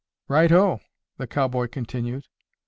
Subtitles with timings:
[0.27, 0.79] "Righto!"
[1.19, 2.25] the cowboy continued.